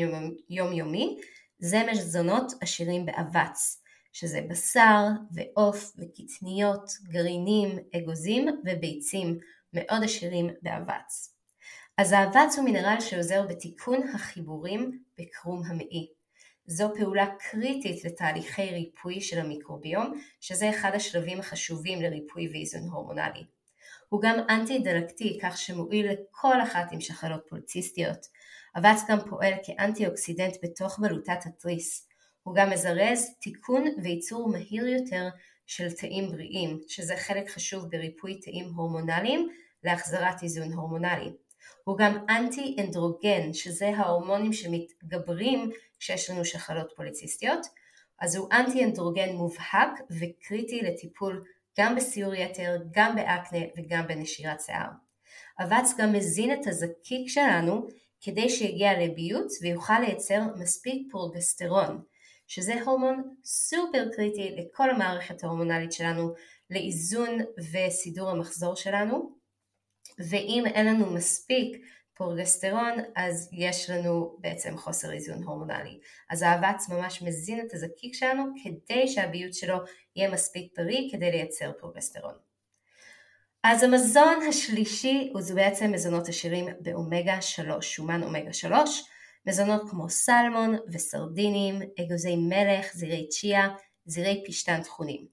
יומיומי 0.50 1.18
זה 1.60 1.78
מזונות 1.92 2.52
עשירים 2.62 3.06
באבץ, 3.06 3.82
שזה 4.14 4.42
בשר 4.50 5.04
ועוף 5.32 5.94
וקטניות, 5.98 6.90
גרעינים, 7.04 7.80
אגוזים 7.96 8.48
וביצים, 8.66 9.40
מאוד 9.76 10.04
עשירים 10.04 10.50
באבץ. 10.62 11.36
אז 11.98 12.12
האבץ 12.12 12.58
הוא 12.58 12.66
מינרל 12.66 13.00
שעוזר 13.00 13.48
בתיקון 13.48 14.08
החיבורים 14.14 15.00
בקרום 15.18 15.64
המעי. 15.68 16.08
זו 16.68 16.92
פעולה 16.98 17.26
קריטית 17.40 18.06
לתהליכי 18.06 18.72
ריפוי 18.72 19.22
של 19.22 19.40
המיקרוביום, 19.40 20.22
שזה 20.42 20.70
אחד 20.70 20.92
השלבים 20.94 21.40
החשובים 21.40 22.02
לריפוי 22.02 22.50
ואיזון 22.50 22.90
הורמונלי. 22.90 23.44
הוא 24.10 24.22
גם 24.22 24.40
אנטי 24.50 24.80
דלקתי, 24.80 25.40
כך 25.42 25.58
שמועיל 25.58 26.12
לכל 26.12 26.62
אחת 26.64 26.92
עם 26.92 27.02
שחלות 27.02 27.42
פולציסטיות. 27.50 28.26
אבץ 28.78 29.00
גם 29.10 29.18
פועל 29.30 29.54
כאנטי 29.64 30.08
אוקסידנט 30.08 30.58
בתוך 30.64 31.00
בלוטת 31.00 31.40
התריס. 31.46 32.08
הוא 32.44 32.56
גם 32.56 32.70
מזרז 32.70 33.36
תיקון 33.42 33.84
וייצור 34.04 34.50
מהיר 34.50 34.88
יותר 34.88 35.30
של 35.66 35.92
תאים 35.92 36.32
בריאים, 36.32 36.80
שזה 36.88 37.18
חלק 37.18 37.50
חשוב 37.50 37.86
בריפוי 37.92 38.40
תאים 38.40 38.66
הורמונליים 38.76 39.50
להחזרת 39.86 40.44
איזון 40.44 40.74
הורמונלי. 40.74 41.32
הוא 41.84 41.98
גם 41.98 42.26
אנטי 42.30 42.76
אנדרוגן, 42.80 43.54
שזה 43.54 43.90
ההורמונים 43.98 44.54
שמתגברים 44.54 45.72
כשיש 46.00 46.30
לנו 46.30 46.46
שחלות 46.46 46.94
פוליציסטיות, 46.96 47.68
אז 48.20 48.36
הוא 48.36 48.48
אנטי 48.52 48.84
אנדרוגן 48.84 49.30
מובהק 49.30 49.92
וקריטי 50.10 50.82
לטיפול 50.82 51.44
גם 51.80 51.96
בשיעור 51.96 52.34
יתר, 52.34 52.78
גם 52.92 53.16
באקנה 53.16 53.60
וגם 53.78 54.08
בנשירת 54.08 54.62
שיער. 54.62 54.90
אבץ 55.60 55.94
גם 55.98 56.14
מזין 56.14 56.54
את 56.54 56.68
הזקיק 56.68 57.30
שלנו 57.30 57.88
כדי 58.22 58.50
שיגיע 58.50 59.00
לביוץ 59.00 59.62
ויוכל 59.62 60.00
לייצר 60.00 60.42
מספיק 60.58 61.12
פרוגסטרון, 61.12 62.02
שזה 62.48 62.82
הורמון 62.82 63.36
סופר 63.44 64.06
קריטי 64.16 64.56
לכל 64.58 64.90
המערכת 64.90 65.44
ההורמונלית 65.44 65.92
שלנו, 65.92 66.34
לאיזון 66.70 67.40
וסידור 67.72 68.30
המחזור 68.30 68.76
שלנו, 68.76 69.36
ואם 70.20 70.64
אין 70.66 70.86
לנו 70.86 71.12
מספיק 71.12 71.86
פרוגסטרון 72.14 72.94
אז 73.16 73.50
יש 73.54 73.90
לנו 73.90 74.38
בעצם 74.40 74.78
חוסר 74.78 75.12
איזון 75.12 75.44
הורמונלי. 75.44 76.00
אז 76.30 76.42
האבץ 76.42 76.90
ממש 76.90 77.22
מזין 77.22 77.66
את 77.66 77.74
הזקיק 77.74 78.14
שלנו 78.14 78.44
כדי 78.64 79.08
שהביוץ 79.08 79.54
שלו 79.54 79.78
יהיה 80.16 80.32
מספיק 80.32 80.74
בריא 80.78 81.10
כדי 81.12 81.32
לייצר 81.32 81.72
פרוגסטרון. 81.80 82.34
אז 83.64 83.84
המזון 83.84 84.40
השלישי 84.50 85.30
הוא 85.34 85.42
בעצם 85.56 85.92
מזונות 85.92 86.30
עשירים 86.30 86.66
באומגה 86.80 87.42
3, 87.42 87.96
שומן 87.96 88.24
אומגה 88.24 88.54
3, 88.54 89.04
מזונות 89.46 89.90
כמו 89.90 90.10
סלמון 90.10 90.76
וסרדינים, 90.94 91.82
אגוזי 92.00 92.36
מלך, 92.36 92.94
זירי 92.94 93.28
צ'יה, 93.30 93.68
זירי 94.06 94.44
פשטן 94.48 94.84
טחונים. 94.84 95.26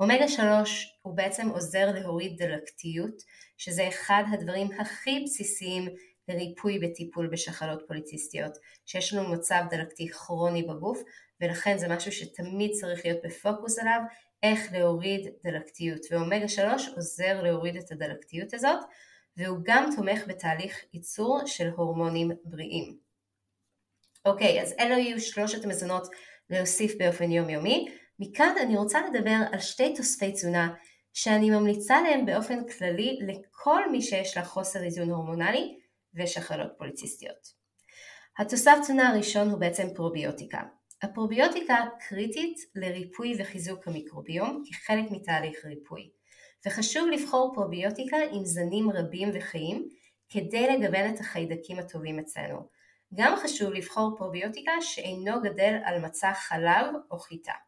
אומגה 0.00 0.28
3 0.28 0.98
הוא 1.02 1.16
בעצם 1.16 1.48
עוזר 1.48 1.90
להוריד 1.94 2.42
דלקתיות, 2.42 3.22
שזה 3.58 3.88
אחד 3.88 4.22
הדברים 4.32 4.68
הכי 4.80 5.20
בסיסיים 5.24 5.88
לריפוי 6.28 6.78
בטיפול 6.78 7.26
בשחלות 7.26 7.82
פוליציסטיות, 7.88 8.58
שיש 8.86 9.12
לנו 9.12 9.28
מצב 9.28 9.62
דלקתי 9.70 10.08
כרוני 10.08 10.62
בגוף, 10.62 11.02
ולכן 11.40 11.78
זה 11.78 11.88
משהו 11.88 12.12
שתמיד 12.12 12.70
צריך 12.80 13.04
להיות 13.04 13.18
בפוקוס 13.24 13.78
עליו, 13.78 14.00
איך 14.42 14.72
להוריד 14.72 15.28
דלקתיות, 15.44 16.00
ואומגה 16.10 16.48
3 16.48 16.88
עוזר 16.96 17.42
להוריד 17.42 17.76
את 17.76 17.92
הדלקתיות 17.92 18.54
הזאת, 18.54 18.80
והוא 19.36 19.58
גם 19.62 19.90
תומך 19.96 20.22
בתהליך 20.26 20.84
ייצור 20.92 21.40
של 21.46 21.68
הורמונים 21.76 22.30
בריאים. 22.44 22.98
אוקיי, 24.24 24.62
אז 24.62 24.74
אלו 24.80 24.94
יהיו 24.94 25.20
שלושת 25.20 25.64
המזונות 25.64 26.08
להוסיף 26.50 26.94
באופן 26.98 27.30
יומיומי. 27.30 27.88
מכאן 28.18 28.54
אני 28.62 28.76
רוצה 28.76 28.98
לדבר 29.10 29.36
על 29.52 29.60
שתי 29.60 29.94
תוספי 29.96 30.32
תזונה 30.32 30.74
שאני 31.20 31.50
ממליצה 31.50 32.00
להם 32.00 32.26
באופן 32.26 32.68
כללי 32.68 33.18
לכל 33.22 33.90
מי 33.90 34.02
שיש 34.02 34.36
לה 34.36 34.44
חוסר 34.44 34.82
איזון 34.82 35.10
הורמונלי 35.10 35.78
ושחלות 36.14 36.70
פוליציסטיות. 36.78 37.52
התוסף 38.38 38.78
תזונה 38.82 39.08
הראשון 39.08 39.50
הוא 39.50 39.60
בעצם 39.60 39.86
פרוביוטיקה. 39.94 40.62
הפרוביוטיקה 41.02 41.76
קריטית 42.08 42.56
לריפוי 42.74 43.36
וחיזוק 43.38 43.88
המיקרוביום 43.88 44.62
כחלק 44.66 45.10
מתהליך 45.10 45.64
ריפוי, 45.64 46.10
וחשוב 46.66 47.08
לבחור 47.08 47.52
פרוביוטיקה 47.54 48.16
עם 48.32 48.44
זנים 48.44 48.90
רבים 48.90 49.30
וחיים 49.34 49.88
כדי 50.28 50.66
לגוון 50.66 51.14
את 51.14 51.20
החיידקים 51.20 51.78
הטובים 51.78 52.18
אצלנו. 52.18 52.68
גם 53.14 53.36
חשוב 53.36 53.72
לבחור 53.72 54.14
פרוביוטיקה 54.16 54.72
שאינו 54.80 55.42
גדל 55.42 55.78
על 55.84 56.00
מצע 56.00 56.32
חלב 56.34 56.86
או 57.10 57.18
חיטה. 57.18 57.67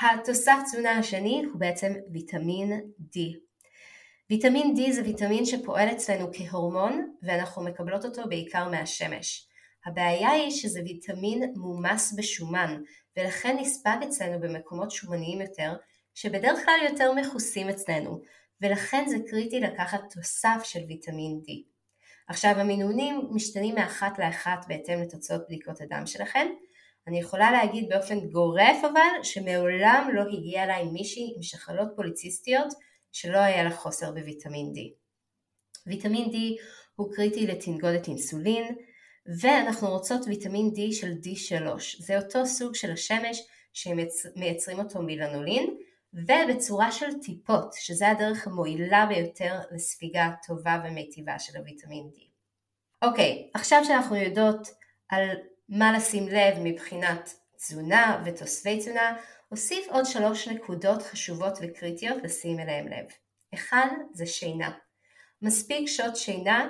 התוסף 0.00 0.56
תזונה 0.64 0.98
השני 0.98 1.42
הוא 1.52 1.60
בעצם 1.60 1.92
ויטמין 2.12 2.80
D. 3.00 3.18
ויטמין 4.30 4.74
D 4.76 4.92
זה 4.92 5.02
ויטמין 5.02 5.44
שפועל 5.44 5.88
אצלנו 5.92 6.30
כהורמון 6.32 7.14
ואנחנו 7.22 7.64
מקבלות 7.64 8.04
אותו 8.04 8.22
בעיקר 8.28 8.68
מהשמש. 8.68 9.48
הבעיה 9.86 10.30
היא 10.30 10.50
שזה 10.50 10.80
ויטמין 10.84 11.52
מומס 11.56 12.14
בשומן 12.18 12.82
ולכן 13.16 13.56
נספג 13.60 13.96
אצלנו 14.08 14.40
במקומות 14.40 14.90
שומניים 14.90 15.40
יותר, 15.40 15.72
שבדרך 16.14 16.64
כלל 16.64 16.78
יותר 16.90 17.12
מכוסים 17.12 17.68
אצלנו, 17.68 18.20
ולכן 18.60 19.04
זה 19.08 19.16
קריטי 19.30 19.60
לקחת 19.60 20.00
תוסף 20.14 20.60
של 20.64 20.80
ויטמין 20.88 21.40
D. 21.44 21.76
עכשיו 22.28 22.50
המינונים 22.50 23.28
משתנים 23.30 23.74
מאחת 23.74 24.18
לאחת 24.18 24.64
בהתאם 24.68 25.02
לתוצאות 25.02 25.42
בדיקות 25.46 25.80
הדם 25.80 26.02
שלכם. 26.06 26.46
אני 27.06 27.18
יכולה 27.20 27.50
להגיד 27.50 27.88
באופן 27.88 28.20
גורף 28.20 28.76
אבל 28.82 29.22
שמעולם 29.22 30.10
לא 30.14 30.22
הגיע 30.22 30.64
אליי 30.64 30.84
מישהי 30.84 31.32
עם 31.36 31.42
שחלות 31.42 31.88
פוליציסטיות 31.96 32.68
שלא 33.12 33.38
היה 33.38 33.64
לה 33.64 33.70
חוסר 33.70 34.10
בוויטמין 34.10 34.72
D. 34.76 34.78
ויטמין 35.86 36.30
D 36.30 36.36
הוא 36.96 37.12
קריטי 37.12 37.46
לתנגודת 37.46 38.08
אינסולין 38.08 38.76
ואנחנו 39.40 39.88
רוצות 39.88 40.26
ויטמין 40.26 40.70
D 40.76 40.94
של 40.94 41.12
D3, 41.12 41.80
זה 41.98 42.18
אותו 42.18 42.46
סוג 42.46 42.74
של 42.74 42.92
השמש 42.92 43.42
שמייצרים 43.72 44.78
אותו 44.78 45.02
מלנולין 45.02 45.76
ובצורה 46.14 46.92
של 46.92 47.06
טיפות, 47.22 47.72
שזה 47.72 48.08
הדרך 48.08 48.46
המועילה 48.46 49.06
ביותר 49.08 49.58
לספיגה 49.70 50.30
טובה 50.46 50.82
ומיטיבה 50.84 51.38
של 51.38 51.58
הוויטמין 51.58 52.10
D. 52.14 52.18
אוקיי, 53.02 53.50
עכשיו 53.54 53.84
שאנחנו 53.84 54.16
יודעות 54.16 54.68
על 55.08 55.28
מה 55.68 55.92
לשים 55.92 56.28
לב 56.28 56.54
מבחינת 56.64 57.34
תזונה 57.56 58.22
ותוספי 58.24 58.78
תזונה, 58.78 59.16
אוסיף 59.50 59.88
עוד 59.88 60.04
שלוש 60.04 60.48
נקודות 60.48 61.02
חשובות 61.02 61.58
וקריטיות 61.62 62.22
לשים 62.22 62.60
אליהם 62.60 62.88
לב. 62.88 63.04
אחד 63.54 63.88
זה 64.12 64.26
שינה. 64.26 64.70
מספיק 65.42 65.88
שעות 65.88 66.16
שינה 66.16 66.68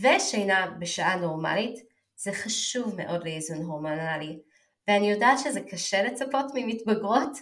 ושינה 0.00 0.70
בשעה 0.78 1.16
נורמלית, 1.16 1.78
זה 2.16 2.32
חשוב 2.32 2.94
מאוד 2.96 3.24
לאיזון 3.24 3.62
הורמונלי. 3.62 4.38
ואני 4.88 5.10
יודעת 5.10 5.38
שזה 5.38 5.60
קשה 5.60 6.02
לצפות 6.02 6.46
ממתבגרות, 6.54 7.38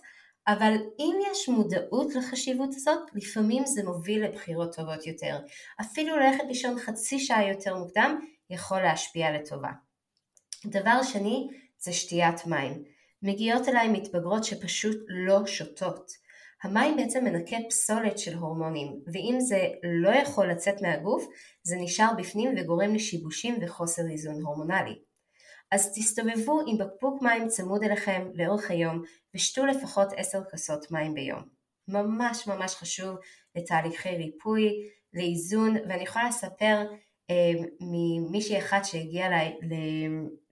אבל 0.49 0.75
אם 0.99 1.19
יש 1.31 1.49
מודעות 1.49 2.15
לחשיבות 2.15 2.71
הזאת, 2.75 3.11
לפעמים 3.15 3.67
זה 3.67 3.85
מוביל 3.85 4.25
לבחירות 4.25 4.77
טובות 4.77 5.07
יותר. 5.07 5.39
אפילו 5.81 6.17
ללכת 6.17 6.45
לישון 6.49 6.79
חצי 6.79 7.19
שעה 7.21 7.49
יותר 7.49 7.77
מוקדם 7.77 8.19
יכול 8.51 8.81
להשפיע 8.81 9.33
לטובה. 9.33 9.71
דבר 10.67 11.03
שני 11.03 11.49
זה 11.79 11.93
שתיית 11.93 12.47
מים. 12.47 12.85
מגיעות 13.23 13.69
אליי 13.69 13.89
מתבגרות 13.89 14.45
שפשוט 14.45 14.97
לא 15.09 15.47
שותות. 15.47 16.13
המים 16.63 16.97
בעצם 16.97 17.25
מנקה 17.25 17.57
פסולת 17.69 18.19
של 18.19 18.35
הורמונים, 18.35 19.01
ואם 19.13 19.37
זה 19.41 19.69
לא 20.03 20.11
יכול 20.11 20.51
לצאת 20.51 20.83
מהגוף, 20.83 21.27
זה 21.63 21.77
נשאר 21.77 22.11
בפנים 22.19 22.55
וגורם 22.57 22.95
לשיבושים 22.95 23.59
וחוסר 23.61 24.03
איזון 24.11 24.43
הורמונלי. 24.43 24.99
אז 25.71 25.93
תסתובבו 25.95 26.61
עם 26.67 26.79
בקבוק 26.79 27.23
מים 27.23 27.49
צמוד 27.49 27.83
אליכם 27.83 28.31
לאורך 28.35 28.71
היום 28.71 29.03
ושתו 29.35 29.67
לפחות 29.67 30.09
10 30.17 30.43
כוסות 30.51 30.91
מים 30.91 31.15
ביום. 31.15 31.43
ממש 31.89 32.47
ממש 32.47 32.75
חשוב 32.75 33.17
לתהליכי 33.55 34.17
ריפוי, 34.17 34.73
לאיזון, 35.15 35.77
ואני 35.89 36.03
יכולה 36.03 36.29
לספר 36.29 36.87
ממישהי 37.81 38.59
אחת 38.59 38.85
שהגיעה 38.85 39.29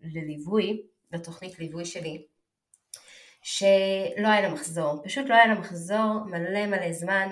לליווי, 0.00 0.82
לתוכנית 1.12 1.58
ליווי 1.58 1.84
שלי, 1.84 2.26
שלא 3.42 4.28
היה 4.28 4.40
לה 4.40 4.48
מחזור, 4.48 5.02
פשוט 5.04 5.26
לא 5.28 5.34
היה 5.34 5.46
לה 5.46 5.54
מחזור 5.54 6.24
מלא 6.26 6.66
מלא 6.66 6.92
זמן, 6.92 7.28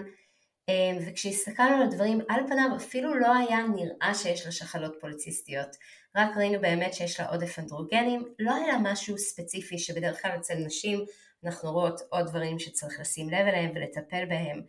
אה, 0.69 0.91
וכשהסתכלנו 1.07 1.77
על 1.77 1.83
הדברים 1.83 2.21
על 2.29 2.41
פניו 2.47 2.77
אפילו 2.77 3.15
לא 3.15 3.35
היה 3.37 3.59
נראה 3.75 4.15
שיש 4.15 4.47
לה 4.47 4.53
שחלות 4.53 4.97
פוליציסטיות. 5.01 5.77
רק 6.17 6.37
ראינו 6.37 6.61
באמת 6.61 6.95
שיש 6.95 7.21
לה 7.21 7.27
עודף 7.29 7.59
אנדרוגנים, 7.59 8.23
לא 8.39 8.55
היה 8.55 8.79
משהו 8.83 9.19
ספציפי 9.19 9.79
שבדרך 9.79 10.23
כלל 10.23 10.37
אצל 10.37 10.55
נשים 10.55 11.05
אנחנו 11.45 11.73
רואות 11.73 12.01
עוד 12.09 12.27
דברים 12.27 12.59
שצריך 12.59 13.01
לשים 13.01 13.31
לב 13.31 13.47
אליהם 13.47 13.71
ולטפל 13.75 14.25
בהם, 14.25 14.63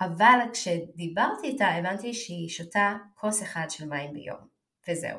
אבל 0.00 0.38
כשדיברתי 0.52 1.46
איתה 1.46 1.66
הבנתי 1.66 2.14
שהיא 2.14 2.48
שותה 2.48 2.96
כוס 3.14 3.42
אחד 3.42 3.66
של 3.70 3.84
מים 3.88 4.12
ביום, 4.12 4.38
וזהו. 4.88 5.18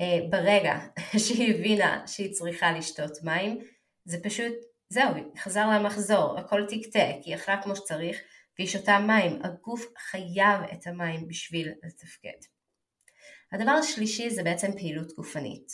אה, 0.00 0.18
ברגע 0.30 0.78
שהיא 1.26 1.54
הבינה 1.54 2.06
שהיא 2.06 2.32
צריכה 2.32 2.72
לשתות 2.72 3.22
מים, 3.22 3.58
זה 4.04 4.18
פשוט, 4.22 4.52
זהו, 4.88 5.14
חזר 5.38 5.66
לה 5.66 5.82
מחזור, 5.82 6.38
הכל 6.38 6.66
תקתק, 6.68 7.14
היא 7.24 7.34
אכלה 7.34 7.62
כמו 7.62 7.76
שצריך, 7.76 8.18
והיא 8.58 8.68
שותה 8.68 8.98
מים, 8.98 9.42
הגוף 9.44 9.86
חייב 9.98 10.60
את 10.72 10.86
המים 10.86 11.28
בשביל 11.28 11.72
לתפקד. 11.82 12.46
הדבר 13.52 13.70
השלישי 13.70 14.30
זה 14.30 14.42
בעצם 14.42 14.72
פעילות 14.72 15.12
גופנית. 15.12 15.72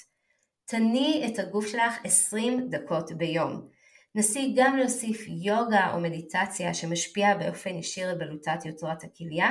תניעי 0.64 1.26
את 1.26 1.38
הגוף 1.38 1.66
שלך 1.66 1.94
20 2.04 2.70
דקות 2.70 3.12
ביום. 3.12 3.68
נסי 4.16 4.54
גם 4.56 4.76
להוסיף 4.76 5.24
יוגה 5.28 5.92
או 5.94 6.00
מדיטציה 6.00 6.74
שמשפיע 6.74 7.34
באופן 7.34 7.70
ישיר 7.70 8.08
על 8.08 8.18
בלוטת 8.18 8.64
יוצרת 8.64 9.04
הכליה, 9.04 9.50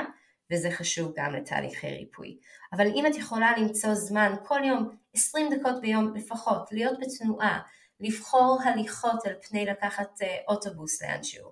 וזה 0.51 0.71
חשוב 0.71 1.13
גם 1.15 1.33
לתהליכי 1.33 1.87
ריפוי. 1.87 2.37
אבל 2.73 2.87
אם 2.87 3.05
את 3.07 3.15
יכולה 3.15 3.57
למצוא 3.57 3.93
זמן 3.93 4.33
כל 4.43 4.59
יום, 4.63 4.89
20 5.13 5.53
דקות 5.53 5.81
ביום 5.81 6.15
לפחות, 6.15 6.71
להיות 6.71 6.99
בתנועה, 6.99 7.59
לבחור 7.99 8.59
הליכות 8.63 9.25
על 9.25 9.33
פני 9.49 9.65
לקחת 9.65 10.21
אה, 10.21 10.37
אוטובוס 10.47 11.01
לאנשהו, 11.01 11.51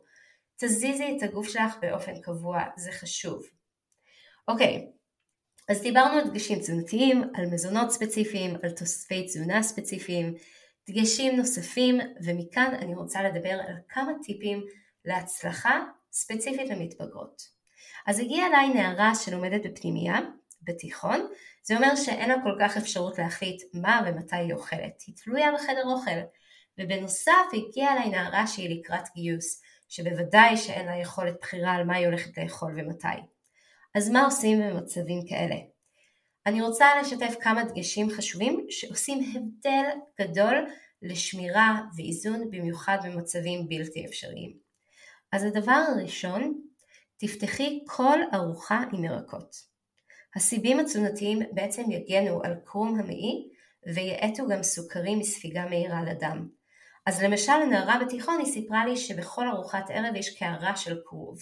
תזיזי 0.57 1.17
את 1.17 1.23
הגוף 1.23 1.47
שלך 1.47 1.75
באופן 1.81 2.21
קבוע, 2.21 2.63
זה 2.75 2.91
חשוב. 2.91 3.43
אוקיי, 4.47 4.91
אז 5.69 5.81
דיברנו 5.81 6.19
על 6.19 6.29
דגשים 6.29 6.59
תזונתיים, 6.59 7.23
על 7.33 7.45
מזונות 7.45 7.91
ספציפיים, 7.91 8.55
על 8.63 8.71
תוספי 8.71 9.25
תזונה 9.25 9.63
ספציפיים, 9.63 10.33
דגשים 10.89 11.35
נוספים, 11.35 11.99
ומכאן 12.25 12.75
אני 12.81 12.95
רוצה 12.95 13.23
לדבר 13.23 13.49
על 13.67 13.75
כמה 13.89 14.11
טיפים 14.23 14.63
להצלחה 15.05 15.79
ספציפית 16.11 16.69
למתבגרות. 16.69 17.41
אז 18.07 18.19
הגיעה 18.19 18.47
אליי 18.47 18.69
נערה 18.69 19.15
שלומדת 19.15 19.65
בפנימייה, 19.65 20.19
בתיכון, 20.61 21.27
זה 21.63 21.75
אומר 21.75 21.95
שאין 21.95 22.29
לה 22.29 22.35
כל 22.43 22.57
כך 22.59 22.77
אפשרות 22.77 23.17
להחליט 23.17 23.63
מה 23.73 24.01
ומתי 24.07 24.35
היא 24.35 24.53
אוכלת, 24.53 25.03
היא 25.07 25.15
תלויה 25.23 25.51
בחדר 25.51 25.83
אוכל. 25.85 26.19
ובנוסף 26.79 27.31
הגיעה 27.53 27.93
אליי 27.93 28.09
נערה 28.09 28.47
שהיא 28.47 28.79
לקראת 28.79 29.03
גיוס, 29.15 29.61
שבוודאי 29.89 30.57
שאין 30.57 30.85
לה 30.85 30.95
יכולת 30.95 31.35
בחירה 31.41 31.71
על 31.71 31.83
מה 31.83 31.95
היא 31.95 32.05
הולכת 32.05 32.37
לאכול 32.37 32.73
ומתי. 32.75 33.07
אז 33.95 34.09
מה 34.09 34.25
עושים 34.25 34.59
במצבים 34.61 35.19
כאלה? 35.29 35.55
אני 36.45 36.61
רוצה 36.61 36.85
לשתף 37.01 37.35
כמה 37.41 37.63
דגשים 37.63 38.09
חשובים 38.09 38.65
שעושים 38.69 39.19
הבדל 39.35 39.85
גדול 40.21 40.67
לשמירה 41.01 41.81
ואיזון 41.95 42.51
במיוחד 42.51 42.97
במצבים 43.03 43.69
בלתי 43.69 44.05
אפשריים. 44.05 44.53
אז 45.31 45.43
הדבר 45.43 45.83
הראשון, 45.87 46.61
תפתחי 47.17 47.83
כל 47.87 48.19
ארוחה 48.33 48.83
עם 48.93 49.03
ירקות. 49.03 49.55
הסיבים 50.35 50.79
התזונתיים 50.79 51.39
בעצם 51.51 51.91
יגנו 51.91 52.43
על 52.43 52.55
קרום 52.65 52.99
המעי 52.99 53.49
ויאטו 53.93 54.47
גם 54.47 54.63
סוכרים 54.63 55.19
מספיגה 55.19 55.65
מהירה 55.65 56.03
לדם. 56.03 56.47
אז 57.05 57.23
למשל 57.23 57.51
הנערה 57.51 57.99
בתיכון 58.05 58.39
היא 58.39 58.53
סיפרה 58.53 58.85
לי 58.85 58.97
שבכל 58.97 59.47
ארוחת 59.47 59.85
ערב 59.89 60.15
יש 60.15 60.37
קערה 60.39 60.75
של 60.75 60.99
כרוב. 61.05 61.37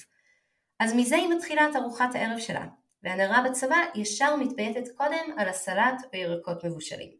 אז 0.79 0.93
מזה 0.93 1.15
היא 1.15 1.29
מתחילה 1.29 1.69
את 1.69 1.75
ארוחת 1.75 2.15
הערב 2.15 2.39
שלה, 2.39 2.65
והנערה 3.03 3.49
בצבא 3.49 3.77
ישר 3.95 4.35
מתבייתת 4.35 4.95
קודם 4.97 5.35
על 5.37 5.49
הסלט 5.49 6.01
או 6.13 6.19
ירקות 6.19 6.63
מבושלים. 6.63 7.11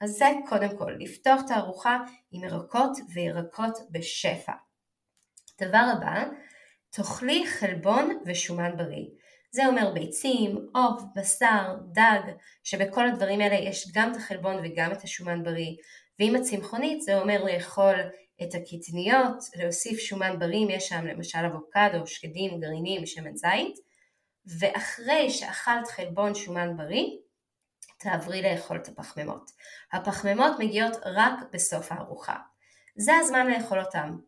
אז 0.00 0.10
זה 0.10 0.26
קודם 0.48 0.78
כל, 0.78 0.92
לפתוח 0.98 1.40
את 1.44 1.50
הארוחה 1.50 1.98
עם 2.30 2.44
ירקות 2.44 2.98
וירקות 3.14 3.78
בשפע. 3.90 4.52
דבר 5.60 5.84
הבא, 5.92 6.24
תאכלי 6.90 7.46
חלבון 7.46 8.18
ושומן 8.26 8.76
בריא. 8.76 9.06
זה 9.50 9.66
אומר 9.66 9.92
ביצים, 9.92 10.66
עוף, 10.74 11.02
בשר, 11.16 11.76
דג, 11.92 12.20
שבכל 12.64 13.08
הדברים 13.08 13.40
האלה 13.40 13.54
יש 13.54 13.92
גם 13.94 14.12
את 14.12 14.16
החלבון 14.16 14.56
וגם 14.64 14.92
את 14.92 15.02
השומן 15.02 15.42
בריא, 15.42 15.76
ואם 16.18 16.36
הצמחונית 16.36 17.02
זה 17.02 17.20
אומר 17.20 17.44
לאכול 17.44 17.94
את 18.42 18.54
הקטניות, 18.54 19.36
להוסיף 19.56 19.98
שומן 19.98 20.38
בריא, 20.38 20.66
יש 20.68 20.88
שם 20.88 21.06
למשל 21.06 21.38
אבוקדו, 21.38 22.06
שקדים, 22.06 22.60
גרעינים, 22.60 23.06
שמן 23.06 23.36
זית, 23.36 23.78
ואחרי 24.58 25.30
שאכלת 25.30 25.88
חלבון 25.88 26.34
שומן 26.34 26.76
בריא, 26.76 27.06
תעברי 27.98 28.42
לאכול 28.42 28.76
את 28.76 28.88
הפחמימות. 28.88 29.50
הפחמימות 29.92 30.52
מגיעות 30.58 30.96
רק 31.04 31.34
בסוף 31.52 31.92
הארוחה. 31.92 32.36
זה 32.96 33.12
הזמן 33.16 33.46
לאכול 33.46 33.80
אותם. 33.80 34.18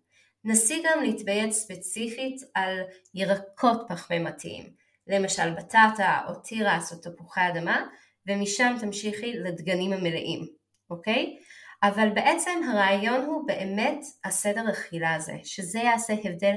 נסי 0.44 0.82
גם 0.84 1.02
להתביית 1.02 1.52
ספציפית 1.52 2.40
על 2.54 2.78
ירקות 3.14 3.80
פחמימתיים, 3.88 4.72
למשל 5.06 5.54
בטטה 5.54 6.20
או 6.28 6.34
תירס 6.34 6.92
או 6.92 6.98
תפוחי 6.98 7.40
אדמה, 7.48 7.86
ומשם 8.26 8.76
תמשיכי 8.80 9.32
לדגנים 9.32 9.92
המלאים, 9.92 10.46
אוקיי? 10.90 11.38
אבל 11.82 12.08
בעצם 12.14 12.60
הרעיון 12.68 13.24
הוא 13.24 13.46
באמת 13.46 13.98
הסדר 14.24 14.70
אכילה 14.70 15.14
הזה, 15.14 15.34
שזה 15.44 15.78
יעשה 15.78 16.12
הבדל 16.24 16.54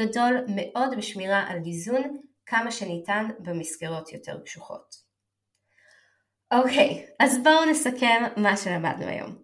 גדול 0.00 0.44
מאוד 0.48 0.96
בשמירה 0.96 1.44
על 1.48 1.58
איזון 1.66 2.20
כמה 2.52 2.70
שניתן 2.70 3.28
במסגרות 3.38 4.12
יותר 4.12 4.40
קשוחות. 4.44 4.94
אוקיי, 6.52 7.06
אז 7.20 7.38
בואו 7.42 7.64
נסכם 7.70 8.22
מה 8.36 8.56
שלמדנו 8.56 9.06
היום. 9.06 9.38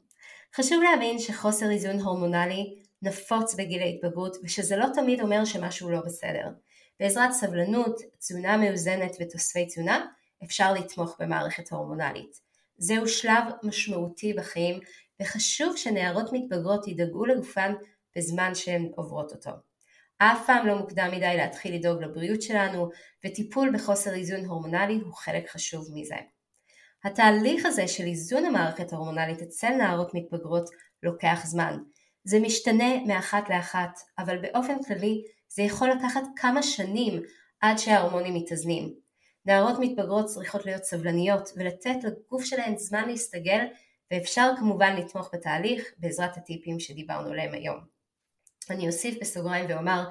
חשוב 0.56 0.82
להבין 0.82 1.18
שחוסר 1.18 1.70
איזון 1.70 2.00
הורמונלי 2.00 2.82
נפוץ 3.02 3.54
בגיל 3.54 3.82
ההתבגרות 3.82 4.36
ושזה 4.42 4.76
לא 4.76 4.86
תמיד 4.94 5.20
אומר 5.20 5.44
שמשהו 5.44 5.90
לא 5.90 6.00
בסדר. 6.00 6.48
בעזרת 7.00 7.32
סבלנות, 7.32 8.00
תזונה 8.18 8.56
מאוזנת 8.56 9.16
ותוספי 9.20 9.66
תזונה 9.66 10.06
אפשר 10.44 10.72
לתמוך 10.72 11.16
במערכת 11.20 11.72
ההורמונלית. 11.72 12.36
זהו 12.78 13.08
שלב 13.08 13.44
משמעותי 13.62 14.32
בחיים 14.32 14.80
וחשוב 15.22 15.76
שנערות 15.76 16.32
מתבגרות 16.32 16.88
ידאגו 16.88 17.26
לגופן 17.26 17.74
בזמן 18.16 18.54
שהן 18.54 18.92
עוברות 18.96 19.32
אותו. 19.32 19.67
אף 20.18 20.46
פעם 20.46 20.66
לא 20.66 20.78
מוקדם 20.78 21.08
מדי 21.12 21.36
להתחיל 21.36 21.74
לדאוג 21.74 22.02
לבריאות 22.02 22.42
שלנו 22.42 22.90
וטיפול 23.26 23.70
בחוסר 23.74 24.14
איזון 24.14 24.44
הורמונלי 24.44 25.00
הוא 25.04 25.14
חלק 25.14 25.50
חשוב 25.50 25.88
מזה. 25.94 26.16
התהליך 27.04 27.66
הזה 27.66 27.88
של 27.88 28.04
איזון 28.04 28.44
המערכת 28.44 28.92
ההורמונלית 28.92 29.42
אצל 29.42 29.68
נערות 29.68 30.14
מתבגרות 30.14 30.70
לוקח 31.02 31.40
זמן. 31.44 31.78
זה 32.24 32.40
משתנה 32.40 33.04
מאחת 33.06 33.48
לאחת, 33.48 33.98
אבל 34.18 34.38
באופן 34.38 34.82
כללי 34.82 35.22
זה 35.48 35.62
יכול 35.62 35.90
לקחת 35.90 36.22
כמה 36.36 36.62
שנים 36.62 37.22
עד 37.60 37.78
שההורמונים 37.78 38.34
מתאזנים. 38.34 38.94
נערות 39.46 39.78
מתבגרות 39.80 40.26
צריכות 40.26 40.66
להיות 40.66 40.84
סבלניות 40.84 41.50
ולתת 41.56 41.96
לגוף 42.04 42.44
שלהן 42.44 42.76
זמן 42.76 43.08
להסתגל 43.08 43.66
ואפשר 44.10 44.50
כמובן 44.58 44.96
לתמוך 44.96 45.30
בתהליך 45.32 45.92
בעזרת 45.98 46.36
הטיפים 46.36 46.80
שדיברנו 46.80 47.28
עליהם 47.28 47.54
היום. 47.54 47.97
אני 48.70 48.86
אוסיף 48.86 49.18
בסוגריים 49.20 49.66
ואומר 49.68 50.04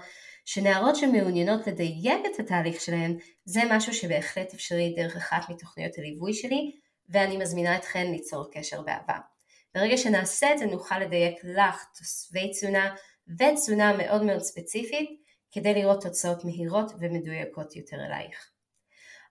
שנערות 0.46 0.96
שמעוניינות 0.96 1.68
לדייק 1.68 2.26
את 2.34 2.40
התהליך 2.40 2.82
שלהן 2.82 3.18
זה 3.46 3.62
משהו 3.70 3.94
שבהחלט 3.94 4.54
אפשרי 4.54 4.94
דרך 4.96 5.16
אחת 5.16 5.50
מתוכניות 5.50 5.98
הליווי 5.98 6.34
שלי 6.34 6.72
ואני 7.10 7.38
מזמינה 7.38 7.76
אתכן 7.76 8.12
ליצור 8.12 8.52
קשר 8.52 8.82
באהבה. 8.82 9.18
ברגע 9.76 9.98
שנעשה 9.98 10.54
את 10.54 10.58
זה 10.58 10.66
נוכל 10.66 11.00
לדייק 11.00 11.36
לך 11.44 11.86
תוספי 11.98 12.52
תזונה 12.52 12.96
ותזונה 13.40 13.98
מאוד 13.98 14.24
מאוד 14.24 14.42
ספציפית 14.42 15.10
כדי 15.52 15.74
לראות 15.74 16.04
תוצאות 16.04 16.46
מהירות 16.46 16.92
ומדויקות 17.00 17.76
יותר 17.76 17.98
אלייך. 18.06 18.52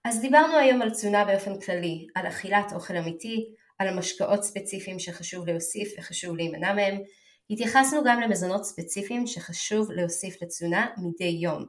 אז 0.03 0.21
דיברנו 0.21 0.57
היום 0.57 0.81
על 0.81 0.89
תזונה 0.89 1.25
באופן 1.25 1.59
כללי, 1.59 2.07
על 2.15 2.27
אכילת 2.27 2.73
אוכל 2.73 2.97
אמיתי, 2.97 3.53
על 3.79 3.97
משקאות 3.97 4.43
ספציפיים 4.43 4.99
שחשוב 4.99 5.47
להוסיף 5.47 5.93
וחשוב 5.97 6.35
להימנע 6.35 6.73
מהם, 6.73 6.97
התייחסנו 7.49 8.03
גם 8.05 8.21
למזונות 8.21 8.63
ספציפיים 8.65 9.27
שחשוב 9.27 9.91
להוסיף 9.91 10.41
לתזונה 10.41 10.87
מדי 10.97 11.37
יום, 11.41 11.65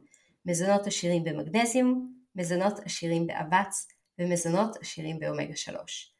מזונות 0.46 0.86
עשירים 0.86 1.24
במגנזיום, 1.24 2.12
מזונות 2.36 2.78
עשירים 2.78 3.26
באבץ 3.26 3.88
ומזונות 4.18 4.76
עשירים 4.76 5.18
באומגה 5.18 5.56
3. 5.56 6.14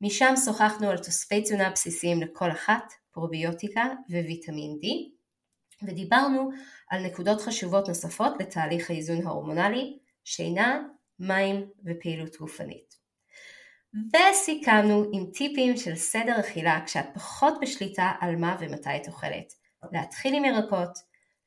משם 0.00 0.34
שוחחנו 0.44 0.90
על 0.90 0.98
תוספי 0.98 1.42
תזונה 1.42 1.70
בסיסיים 1.70 2.22
לכל 2.22 2.50
אחת, 2.50 2.92
פרוביוטיקה 3.12 3.84
וויטמין 4.10 4.78
D, 4.82 4.86
ודיברנו 5.86 6.50
על 6.90 7.06
נקודות 7.06 7.40
חשובות 7.40 7.88
נוספות 7.88 8.32
לתהליך 8.40 8.90
האיזון 8.90 9.26
ההורמונלי, 9.26 9.98
שינה, 10.24 10.82
מים 11.18 11.70
ופעילות 11.84 12.36
גופנית. 12.36 13.01
וסיכמנו 13.94 15.04
עם 15.12 15.26
טיפים 15.34 15.76
של 15.76 15.94
סדר 15.94 16.40
אכילה 16.40 16.80
כשאת 16.86 17.06
פחות 17.14 17.54
בשליטה 17.60 18.12
על 18.20 18.36
מה 18.36 18.56
ומתי 18.60 18.96
את 18.96 19.08
אוכלת. 19.08 19.52
להתחיל 19.92 20.34
עם 20.34 20.44
ירקות, 20.44 20.98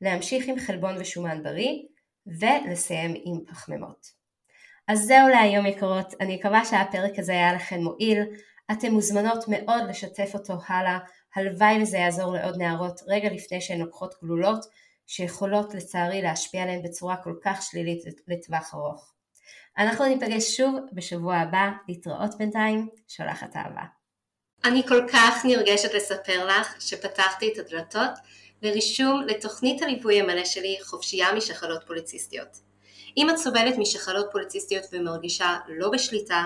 להמשיך 0.01 0.47
עם 0.47 0.59
חלבון 0.59 0.95
ושומן 0.99 1.43
בריא, 1.43 1.81
ולסיים 2.27 3.13
עם 3.25 3.45
פחמימות. 3.45 4.07
אז 4.87 4.99
זהו 4.99 5.27
להיום 5.27 5.65
יקרות, 5.65 6.13
אני 6.21 6.35
מקווה 6.35 6.65
שהפרק 6.65 7.19
הזה 7.19 7.31
היה 7.31 7.53
לכם 7.53 7.79
מועיל, 7.79 8.19
אתן 8.71 8.91
מוזמנות 8.91 9.45
מאוד 9.47 9.83
לשתף 9.89 10.31
אותו 10.33 10.53
הלאה, 10.67 10.99
הלוואי 11.35 11.81
וזה 11.81 11.97
יעזור 11.97 12.33
לעוד 12.33 12.57
נערות 12.57 13.01
רגע 13.07 13.29
לפני 13.29 13.61
שהן 13.61 13.79
לוקחות 13.79 14.15
גלולות, 14.23 14.65
שיכולות 15.07 15.73
לצערי 15.73 16.21
להשפיע 16.21 16.63
עליהן 16.63 16.81
בצורה 16.83 17.17
כל 17.17 17.35
כך 17.43 17.61
שלילית 17.61 18.03
לטווח 18.27 18.73
ארוך. 18.73 19.14
אנחנו 19.77 20.05
ניפגש 20.05 20.57
שוב 20.57 20.75
בשבוע 20.93 21.35
הבא, 21.35 21.69
להתראות 21.87 22.37
בינתיים, 22.37 22.87
שולחת 23.07 23.55
אהבה. 23.55 23.83
אני 24.65 24.83
כל 24.87 25.07
כך 25.13 25.45
נרגשת 25.45 25.93
לספר 25.93 26.45
לך 26.45 26.81
שפתחתי 26.81 27.53
את 27.53 27.57
הדלתות 27.57 28.11
לרישום 28.61 29.21
לתוכנית 29.27 29.81
הליווי 29.81 30.21
המלא 30.21 30.45
שלי 30.45 30.77
חופשייה 30.83 31.33
משחלות 31.33 31.83
פוליציסטיות. 31.87 32.57
אם 33.17 33.29
את 33.29 33.37
סובלת 33.37 33.77
משחלות 33.77 34.25
פוליציסטיות 34.31 34.83
ומרגישה 34.91 35.57
לא 35.67 35.89
בשליטה, 35.89 36.45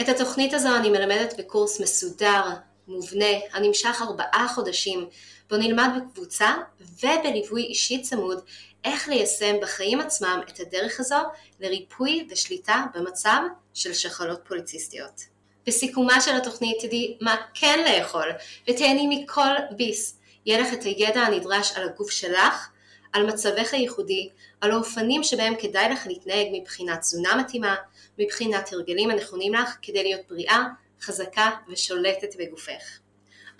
את 0.00 0.08
התוכנית 0.08 0.54
הזו 0.54 0.76
אני 0.76 0.90
מלמדת 0.90 1.34
בקורס 1.38 1.80
מסודר, 1.80 2.42
מובנה, 2.88 3.34
הנמשך 3.52 4.02
ארבעה 4.02 4.46
חודשים, 4.54 5.08
בו 5.50 5.56
נלמד 5.56 5.90
בקבוצה 5.96 6.54
ובליווי 6.80 7.62
אישי 7.62 8.02
צמוד 8.02 8.40
איך 8.84 9.08
ליישם 9.08 9.56
בחיים 9.62 10.00
עצמם 10.00 10.40
את 10.48 10.60
הדרך 10.60 11.00
הזו 11.00 11.16
לריפוי 11.60 12.26
ושליטה 12.30 12.84
במצב 12.94 13.40
של 13.74 13.94
שחלות 13.94 14.40
פוליציסטיות. 14.48 15.20
בסיכומה 15.66 16.20
של 16.20 16.36
התוכנית 16.36 16.76
תדעי 16.80 17.16
מה 17.20 17.36
כן 17.54 17.84
לאכול 17.86 18.32
ותהני 18.70 19.06
מכל 19.22 19.54
ביס. 19.76 20.18
יהיה 20.46 20.60
לך 20.60 20.72
את 20.72 20.82
הידע 20.82 21.20
הנדרש 21.20 21.72
על 21.76 21.88
הגוף 21.88 22.10
שלך, 22.10 22.68
על 23.12 23.26
מצבך 23.26 23.74
הייחודי, 23.74 24.28
על 24.60 24.70
האופנים 24.70 25.22
שבהם 25.22 25.54
כדאי 25.58 25.88
לך 25.92 26.06
להתנהג 26.06 26.46
מבחינת 26.52 27.00
תזונה 27.00 27.36
מתאימה, 27.36 27.74
מבחינת 28.18 28.72
הרגלים 28.72 29.10
הנכונים 29.10 29.54
לך 29.54 29.76
כדי 29.82 30.02
להיות 30.02 30.20
בריאה, 30.28 30.64
חזקה 31.00 31.50
ושולטת 31.68 32.36
בגופך. 32.38 32.98